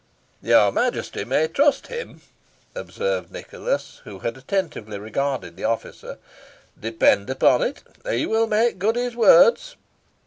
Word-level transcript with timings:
"Your 0.41 0.71
Majesty 0.71 1.23
may 1.25 1.47
trust 1.47 1.85
him," 1.85 2.21
observed 2.73 3.31
Nicholas, 3.31 4.01
who 4.03 4.17
had 4.17 4.35
attentively 4.35 4.97
regarded 4.97 5.55
the 5.55 5.65
officer. 5.65 6.17
"Depend 6.79 7.29
upon 7.29 7.61
it 7.61 7.83
he 8.09 8.25
will 8.25 8.47
make 8.47 8.79
good 8.79 8.95
his 8.95 9.15
words." 9.15 9.75